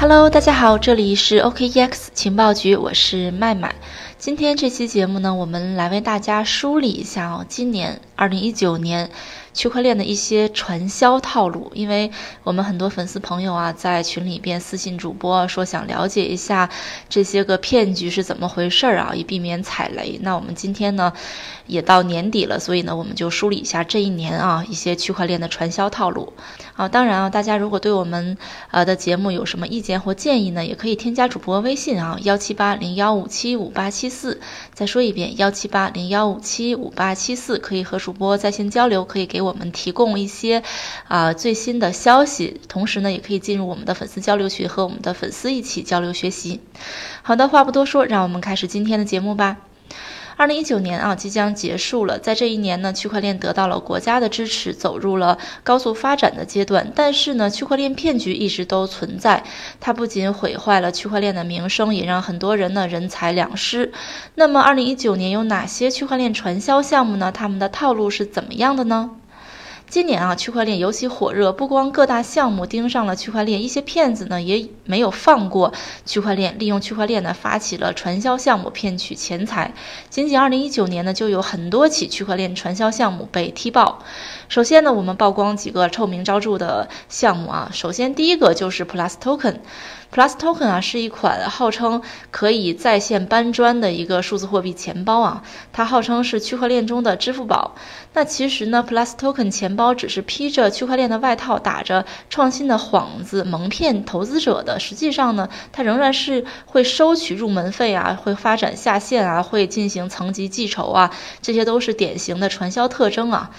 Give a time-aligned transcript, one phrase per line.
[0.00, 3.74] Hello，大家好，这里是 OKEX 情报局，我是麦麦。
[4.16, 9.10] 今天这期节目呢，我们来为大家梳理一下哦，今年二零一九年。
[9.52, 12.12] 区块链的一些传销套路，因为
[12.44, 16.70] 我们很多粉丝朋友啊，在群里边私信主播说想了解一下
[17.08, 20.20] 这些个骗局是怎么回事儿啊，以避免踩雷。
[20.22, 21.12] 那我们今天呢，
[21.66, 26.32] 也到年底了，所以呢，我们就梳理一下这一年啊一些区块链的传销套路。
[26.76, 28.38] 啊，当然啊，大家如果对我们
[28.70, 34.40] 呃的节目有什么意见或建议呢，也可以添加主播微信啊，幺七八零幺五七五八七四。
[34.72, 39.30] 再说一遍，幺七八零幺五七五八七四，可以和主主播在线交流，可以。
[39.30, 40.64] 给我们提供一些
[41.06, 46.60] 啊最新的消息，同时呢，也可以进入我们的粉丝交流群，和我们的粉丝一起交流学习。
[47.22, 49.58] 好的，话不多说，让我们开始今天的节目吧。
[50.40, 56.90] 二零一九年啊，即将结束了，在这一年呢，区块链得到了国家的支持，走入了高速发展的阶段。
[56.94, 59.44] 但是呢，区块链骗局一直都存在，
[59.80, 63.92] 它不仅毁坏了区块链的名声，也让很多人呢人财两失。
[64.34, 67.30] 那么，二零一九年有哪些区块链传销项目呢？
[67.30, 69.19] 他们的套路是怎么样的呢？
[69.90, 75.72] 今年啊，区块链尤其火热，不光各大项目盯上了区块链，一些骗子呢也没有放过
[76.06, 79.74] 区块链，利用区块链呢发起了传销项目，骗取钱财。
[80.08, 83.98] 仅仅二零一九年呢，就有很多起区块链传销项目被踢爆。
[84.48, 87.68] 首先呢，我们曝光几个臭名昭著的项目啊。
[87.74, 89.56] 首先第一个就是 Plus Token。
[90.12, 97.76] Plus Token 啊，是一款号称可以在线搬砖的一个数字货币钱包啊，它号称是区块链中的支付宝。
[98.12, 104.80] 那其实呢，Plus Token 钱包只是披着区块链的外套，打着创新的幌子，蒙骗投资者的。
[104.80, 113.50] 实际上呢，它仍然是会收取入门费啊，会发展下线啊，会进行层级计酬啊，这些都是典型的传销特征啊。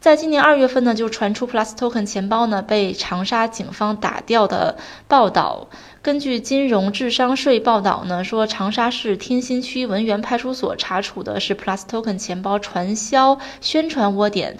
[0.00, 5.68] 在今年二月份呢，就传出 Plus Token 钱包呢被长沙警方打掉的报道。
[6.02, 14.58] 根据金融智商税报道呢，说长沙市天心区文源派出所查处的是 Plus Token 钱包传销宣传窝点。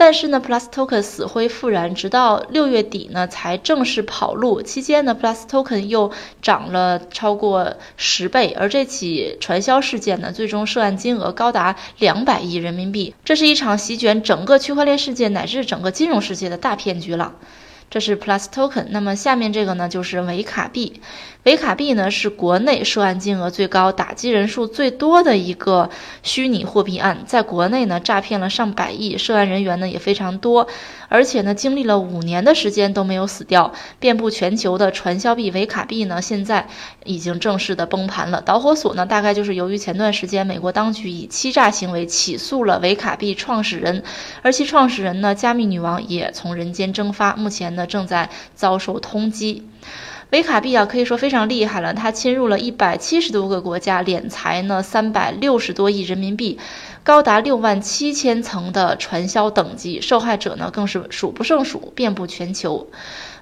[0.00, 4.62] 但是呢，Plus Token 死灰复燃，直到六月底呢才正式跑路。
[4.62, 13.16] 期间呢，Plus Token 又涨了超过十倍，而这起传销事件呢，最终涉案金额高达两百亿人民币。
[13.24, 17.34] 这是一场席卷整个区块链世界乃至整个金融世界的大骗局了。
[17.90, 21.00] 这是 Plus Token，那么下面这个呢就是维卡币。
[21.48, 25.88] 维卡币呢是国内涉案金额最高、打击人数最多的一个
[26.22, 30.68] 虚拟货币案，在国内呢诈骗了上百亿，涉案人员呢也非常多，
[31.08, 33.72] 而且呢经历了五年的时间都没有死掉。
[33.98, 36.68] 遍布全球的传销币维卡币呢现在
[37.04, 38.42] 已经正式的崩盘了。
[38.42, 44.04] 导火索呢大概就是由于前段时间美国当局以欺诈行为起诉了维卡币创始人，
[44.42, 47.86] 而其创始人呢加密女王也从人间蒸发，目前呢。
[47.86, 49.62] 正在遭受通缉，
[50.30, 56.58] 维卡币啊可以说非常厉害了，它侵入了一百七十多个国家，敛财呢三百六十多亿人民币，
[57.02, 62.88] 高达六万七千层的传销等级，受害者呢更是数不胜数，遍布全球。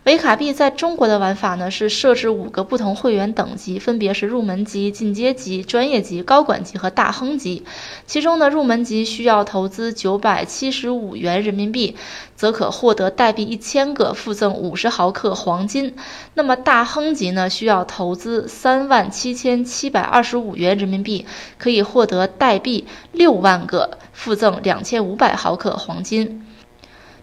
[0.07, 7.65] 维卡币在中国的玩法呢是设置五个不同会员等级，分别是入门级、进阶级、专业级、高管级和大亨级。
[8.07, 11.97] 其中呢，入门级需要投资九百七十五元人民币，
[12.37, 15.97] 则可获得代币一千个，附赠五十毫克黄金。
[16.35, 21.27] 那么大亨级呢，需要投资三万七千七百二十五元人民币，
[21.59, 26.47] 可以获得代币六万个，附赠两千五百毫克黄金，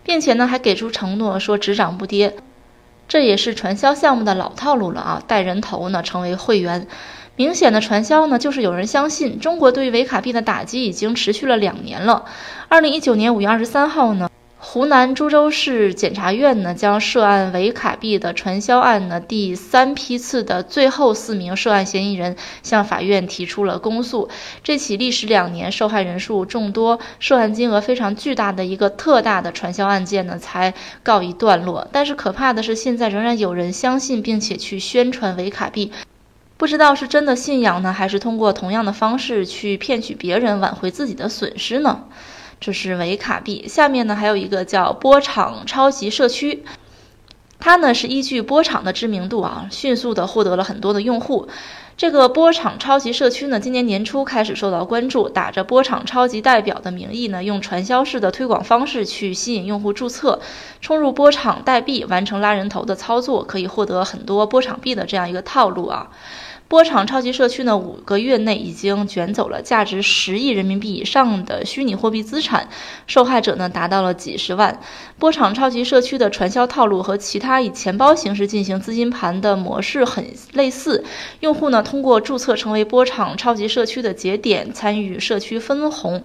[0.04, 2.36] 并且呢还给出承诺说只涨不跌。
[3.08, 5.24] 这也是传销项目的老套路了啊！
[5.28, 6.88] 带人头呢，成为会员，
[7.36, 9.40] 明显的传销呢，就是有人相信。
[9.40, 12.26] 中国对于维卡币的打击已经持续了两年了。
[12.70, 14.30] 二零一九年五月二十三号呢。
[14.66, 24.30] 湖南株洲市检察院呢，将涉案维卡币的传销案呢第三批次的最后四名涉案嫌疑人向法院提出了公诉。
[24.64, 30.74] 这起历时两年、受害人数众多、涉案金额非常巨大的一个特大的传销案件呢，才
[31.04, 31.86] 告一段落。
[31.92, 35.92] 但是可怕的是，现在仍然有人相信并且去宣传维卡币，
[36.56, 42.06] 不知道是真的信仰呢，还是通过同样的方式去骗取别人，挽回自己的损失呢？
[42.66, 46.64] 这是维卡币，下面呢还有一个叫波场超级社区，
[47.60, 51.50] 它呢是依据波场的知名度啊，迅速的获得了很多的用户。
[51.98, 60.40] 这个波场超级社区呢，今年年初开始受到关注，打着波场超级代表的名义呢，用传销式的推广方式去吸引用户注册，
[60.80, 66.12] 充入波场代币，完成拉人头的操作，可以获得很多波场币的这样一个套路啊。
[66.74, 72.68] 波场超级社区呢，五个月内已经卷走了价值十亿人民币以上的虚拟货币资产，
[73.06, 74.80] 受害者呢达到了几十万。
[75.20, 81.04] 波场超级社区的传销套路和其他以钱包形式进行资金盘的模式很类似，
[81.42, 86.24] 用户呢通过注册成为波场超级社区的节点，参与社区分红。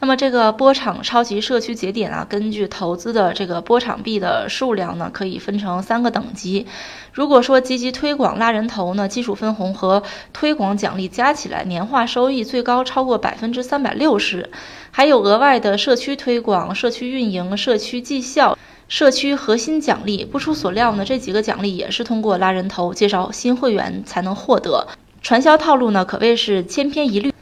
[0.00, 6.66] 那么这个波场超级社区节点啊，根据投资的这个波场币的数量呢，可以分成三个等级。
[7.12, 14.48] 如果说积极推广拉人头呢，基础分红和推广奖励加起来年化收益最高超过百分之三百六十，
[14.92, 18.56] 还有额外的社区推广、社区运营、社区绩效、
[18.86, 20.24] 社区核心奖励。
[20.24, 24.86] 不出所料呢，这几个奖励也是通过拉人头介绍新会员才能获得。
[25.20, 27.34] 传销套路呢，可谓是千篇一律。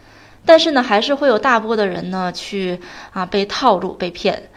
[0.46, 2.80] 但是呢，还是会有大波的人呢去
[3.12, 4.48] 啊被套路被骗。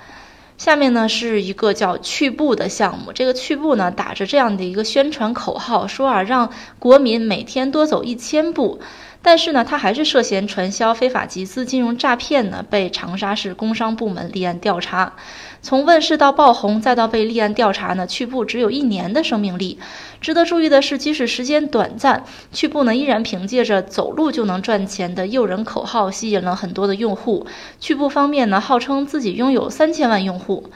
[0.57, 6.50] 下面呢是一个叫去步的项目，这个去步呢打着这样的一个宣传口号，说啊让
[6.80, 8.80] 国民每天多走一千步。
[9.21, 15.13] 但是呢，他还是涉嫌传销、非法集资、金融诈骗呢，被长沙市工商部门立案调查。
[15.62, 19.77] 从问世到爆红，再到被立案调查呢，趣步只有一年的生命力。
[20.21, 27.45] 值得注意的是，即使时间短暂，趣步呢依然凭借着走路就能赚钱的诱人口号，吸引了很多的用户。
[27.80, 30.69] 趣步方面呢，号称自己拥有三千万用户。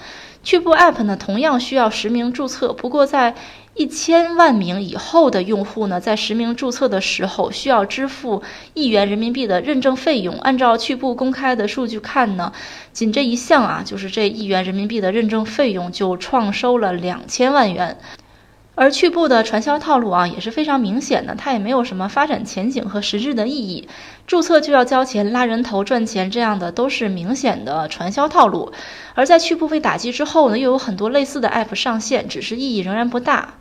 [0.44, 3.34] 趣步 App 呢，同样需要实名注册，不过在
[3.76, 8.44] 一千万名以后的用户呢，在实名注册的时候需要支付
[8.74, 10.38] 一元人民币的认证费用。
[10.40, 12.52] 按照趣步公开的数据看呢，
[12.92, 17.98] 仅这一项啊，就是这一元人民币的认证费用就创收了两千万元。
[18.76, 23.88] 而趣步的传销套路啊，也是非常明显的，它也没有什么发展前景和实质的意义。
[24.26, 28.72] 注册就要交钱，拉人头赚钱，这样的都是明显的传销套路。
[29.14, 33.56] 而在趣步被打击之后呢，又有很多类似的 App 上线，只是意义仍然不大。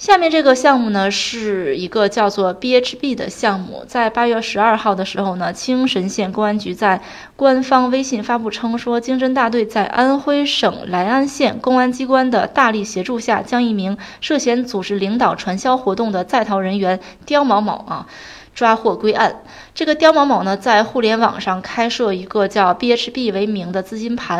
[0.00, 3.84] 下面这个项目呢，是一个叫做 BHB 的项目。
[3.86, 7.02] 在八月十二号的时候呢，青神县公安局在
[7.36, 18.06] 官方微信发布称说，经侦大队在安徽省来安县公安机关的大力协助下，将一名涉嫌组织领导传销活动的在逃人员刁某某啊
[18.54, 19.42] 抓获归案。
[19.74, 24.39] 这个刁某某呢，在互联网上开设一个叫 BHB 为名的资金盘。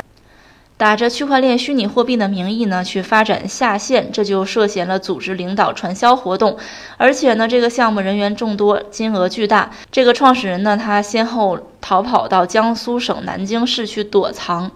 [0.80, 6.56] 打着区块链虚拟货币的名义呢，去发展下线，这就涉嫌了组织领导传销活动。
[6.96, 9.70] 而且呢，这个项目人员众多，金额巨大。
[9.92, 11.58] 这个创始人呢，他先后。
[11.82, 14.70] 逃跑到江苏省南京市去躲藏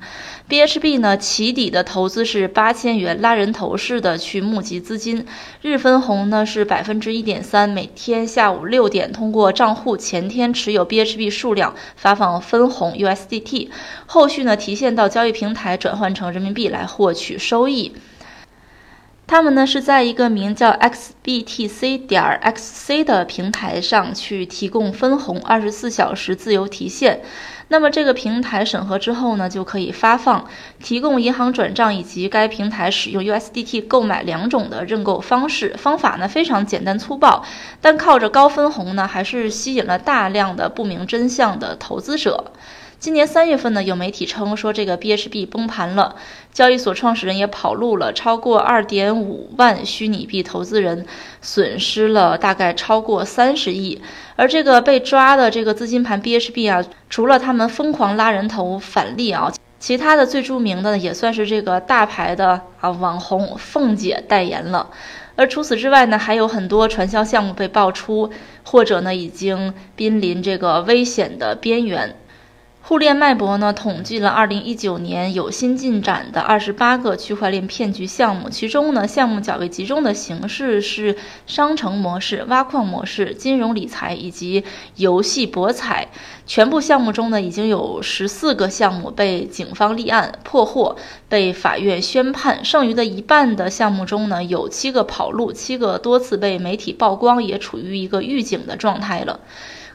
[0.48, 5.26] ，BHB 呢起底的投资是八千元，拉人头式的去募集资金，
[5.62, 13.70] 日分红呢是百分之一点三，每天下午六点通过账户前天持有 BHB 数量发放分红 USDT，
[14.06, 17.94] 后续呢提现到交易平台转换成人民币来获取收益。
[19.26, 27.22] 他们呢是在一个名叫 xbtc 点 xc 的平台上去提供分红，二十四小时自由提现。
[27.68, 30.44] 那么这个平台审核之后呢，就可以发放，
[30.80, 35.74] 提供银行转账以及该平台使用 USDT 购买两种的认购方式。
[35.76, 37.44] 方法呢非常简单粗暴，
[37.80, 42.52] 但靠着高分红呢，还是吸引了大量的不明真相的投资者。
[43.04, 46.16] 今年三月份呢，有媒体称说这个 BHB 崩盘了，
[46.54, 51.04] 交易所创始人也跑路了，超过二点五万虚拟币投资人
[51.42, 54.00] 损失了大概超过三十亿。
[54.36, 64.88] 而这个被抓的这个资金盘 BHB 啊，除了他们疯狂拉人头返利啊，其他的最著名的也算是这个大牌的啊网红凤姐代言了。
[65.36, 68.30] 而除此之外呢，还有很多传销项目被爆出，
[68.64, 72.16] 或者呢已经濒临这个危险的边缘。
[72.86, 84.62] 互链脉搏呢，统计了二零一九年有新进展的二十八个区块链骗局项目，其中呢，项目较为集中的形式是商城模式、挖矿模式、金融理财以及
[84.96, 86.08] 游戏博彩。
[86.44, 90.94] 全部项目中呢，已经有十四个项目被警方立案破获，
[91.26, 92.62] 被法院宣判。
[92.62, 99.40] 剩余的一半的项目中呢，有七个跑路，七个多次被媒体曝光，也处于一个预警的状态了。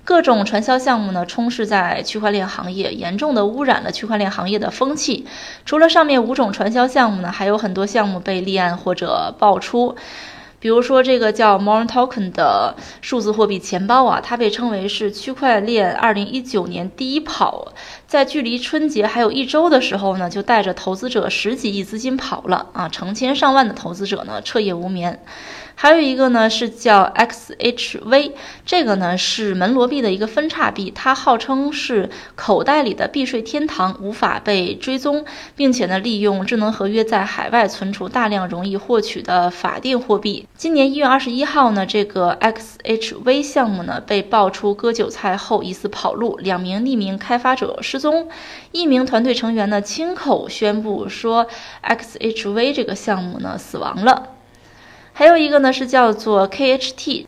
[0.09, 5.27] 各种传销项目呢，充斥在区块链行业，严重的污染了区块链行业的风气。
[5.67, 9.95] 除了上面五种传销项目呢，还有很多项目被立案或者爆出。
[10.59, 17.71] 比如说这个叫 Mon Token 的数字货币钱包啊，它被称为是区块链2019年第一跑，
[18.09, 25.21] 在距离春节还有一周的时候呢，就带着投资者十几亿资金跑了啊，成千上万的投资者呢彻夜无眠。
[25.75, 28.33] 还有一个呢是叫 XHV，
[28.65, 35.23] 这个呢是门罗币的一个分叉币，它号称是口袋里的避税天堂，无法被追踪，
[35.55, 40.45] 并且呢利用智能合约在海外存储大量容易获取的法定货币。
[40.57, 48.29] 今年一月二十一号呢，这个 XHV 项目呢被爆出割韭菜后疑似跑路，两名匿名开发者失踪，
[48.72, 51.46] 一名团队成员呢亲口宣布说
[51.84, 54.29] XHV 这个项目呢死亡了。
[55.13, 57.25] 还有一个呢，是叫做 KHT，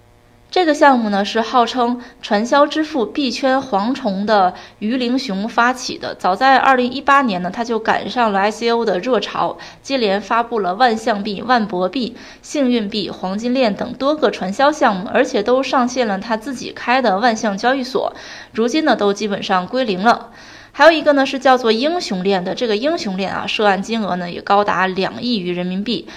[0.50, 6.16] 这个项目呢是号称传销之父币圈蝗虫的于凌雄发起的。
[6.16, 18.14] 早在二零一八年呢，他就赶上了 ICO 的热潮，接连发布了万象币、万博币、幸运币、黄金链等多个传销项目，而且都上线了他自己开的万象交易所。
[18.54, 20.32] 如今呢，都基本上归零了。
[20.74, 26.08] 还有一个呢，是叫做英雄链的，这个英雄链啊，涉案金额呢也高达两亿余人民币。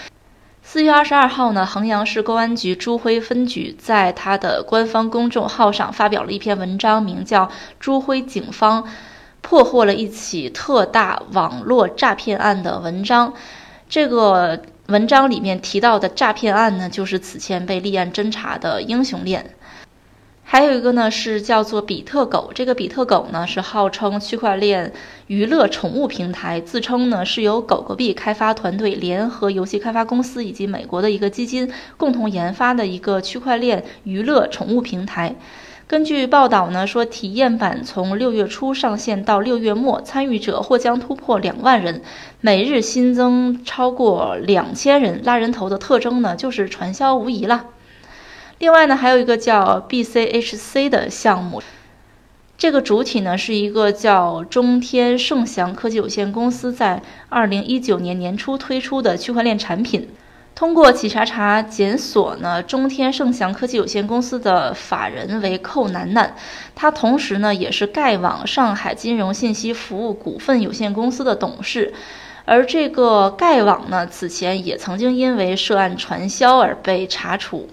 [0.62, 7.46] 四月二十二号呢，衡阳市公安局朱辉分局在他的官方公众号上发表了一篇文章，名叫
[7.78, 8.88] 《朱辉警方
[9.42, 13.34] 破获了一起特大网络诈骗案》的文章。
[13.88, 19.54] 这个文章里面提到的诈骗案呢，就是此前被立案侦查的英雄链。
[20.46, 22.52] 还有一个呢，是叫做比特狗。
[22.54, 24.92] 这个比特狗呢，是号称区块链
[25.26, 35.34] 娱乐宠物平台，自称呢是由狗狗币开发团队联合游戏开发公司以及美国的一个基金共同研发的一个区块链娱乐宠物平台。
[35.86, 42.02] 根据报道呢，说体验版从六月初上线到六月末，参与者或将突破两万人，
[42.40, 45.22] 每日新增超过两千人。
[45.24, 47.66] 拉人头的特征呢，就是传销无疑了。
[48.58, 51.62] 另外呢，还有一个叫 BCHC 的项目，
[52.56, 60.08] 这个主体呢是一个叫中天盛祥科技有限公司在二零一九年年初推出的区块链产品。
[60.54, 66.36] 通过企查查检索呢，中天盛祥科技有限公司的法人为寇楠楠，
[66.76, 71.92] 他同时呢也是盖网上海金融信息服务股份有限公司的董事。
[72.44, 77.68] 而这个盖网呢，此前也曾经因为涉案传销而被查处。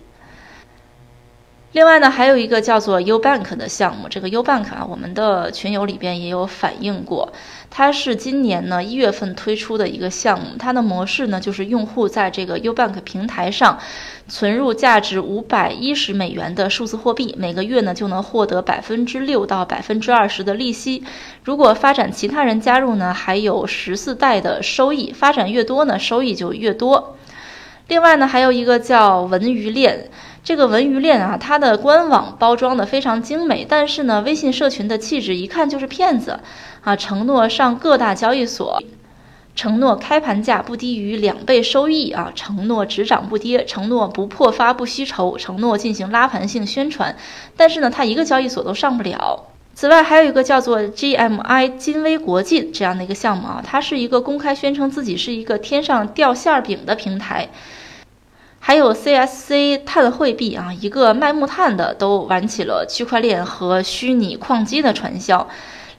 [1.74, 7.32] 另外呢，还有一个叫做 U Bank 的项目，这个 U Bank 啊，我们的群友里边也有反映过，
[7.70, 13.80] 它是今年呢一月份推出的一个项目，它的模式呢就是用户在这个 U Bank 平台上
[14.28, 21.06] 存入价值五百一十美元的数字货币，每个月呢就能获得百分之六到百分之二十的利息，
[21.46, 27.16] 如果发展其他人加入呢，还有十四代的收益，发展越多呢，收益就越多。
[27.92, 30.10] 另外呢，还有一个叫文娱链。
[30.46, 36.40] 这个文娱链啊，它的官网包装的非常精美，但是呢，微信社群的气质一看就是骗子，
[36.86, 38.82] 啊，承诺上各大交易所，
[39.56, 47.18] 承诺开盘价不低于两倍收益啊，承诺只涨不跌，承诺不破发不吸筹，承诺进行拉盘性宣传，
[47.58, 49.48] 但是呢，它一个交易所都上不了。
[49.74, 57.50] 此外，还有一个叫做 GMI 金威国际这样的一个项目啊，它是一个公开宣称自己是一个天上掉馅儿饼的平台。
[58.64, 65.50] 还有 CSC 碳汇币啊，一个卖木炭的都玩起了区块链和虚拟矿机的传销。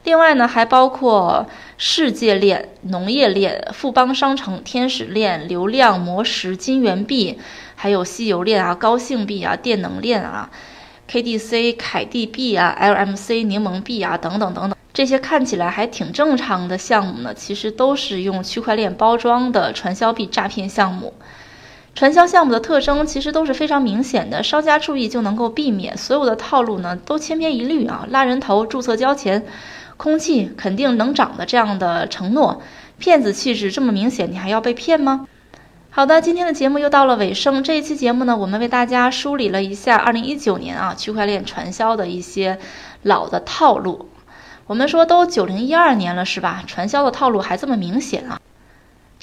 [0.05, 1.45] 另外呢，还包括
[1.77, 7.37] 世界链、农业链、富邦商城、天使链、流量魔石、金元币，
[7.75, 10.49] 还有西游链啊、高兴币啊、电能链啊、
[11.11, 21.13] KDC 凯蒂币啊、LMC 柠檬币啊等等等等，这些看起来还挺正常的项目呢，其实都是用区块链包装的传销币诈骗项目。
[21.95, 25.95] 传销项目的特征其实都是非常明显的，稍加注意就能够避免。
[25.95, 29.45] 所有的套路呢都千篇一律啊，拉人头、注册交钱、
[29.95, 32.61] 空气肯定能涨的这样的承诺，
[32.97, 35.27] 骗子气质这么明显，你还要被骗吗？
[35.91, 37.63] 好的，今天的节目又到了尾声。
[37.63, 42.57] 这一期节目呢，我们为大家梳理了一下2019年啊区块链传销的一些
[43.03, 44.09] 老的套路。
[44.65, 46.63] 我们说都九零一二年了是吧？
[46.65, 48.39] 传销的套路还这么明显啊？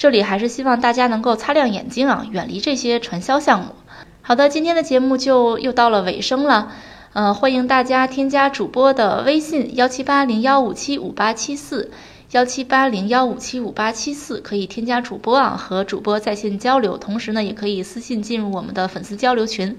[0.01, 3.67] 这里还是希望大家能够擦亮眼睛啊，远离这些传销项目。
[4.23, 6.71] 好的，今天的节目就又到了尾声了，
[7.13, 11.91] 呃，欢迎大家添加主播的微信幺七八零幺五七五八七四，
[12.31, 19.77] 幺七八零幺五七五八七四，可以添加主播啊，和主播在线交流，同时呢，也可以私信进入我们的粉丝交流群。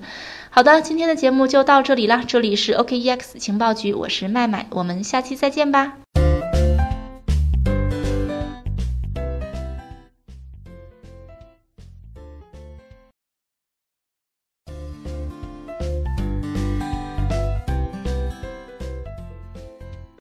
[0.51, 5.95] 好的，今天的节目就到这里啦，这里是 OKEX 情报局，我是麦麦，我们下期再见吧。